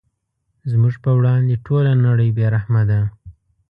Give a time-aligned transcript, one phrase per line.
[0.71, 2.99] زموږ په وړاندې ټوله نړۍ بې رحمه ده.